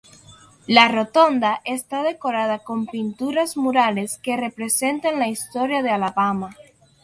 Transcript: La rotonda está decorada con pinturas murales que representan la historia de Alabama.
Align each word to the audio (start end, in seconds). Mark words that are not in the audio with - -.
La 0.65 0.87
rotonda 0.87 1.61
está 1.63 2.01
decorada 2.01 2.57
con 2.57 2.87
pinturas 2.87 3.55
murales 3.55 4.17
que 4.17 4.35
representan 4.35 5.19
la 5.19 5.27
historia 5.27 5.83
de 5.83 5.91
Alabama. 5.91 6.49